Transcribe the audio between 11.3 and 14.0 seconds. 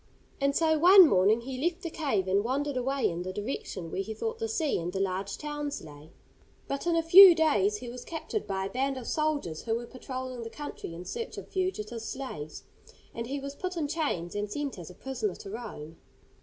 of fugitive slaves, and he was put in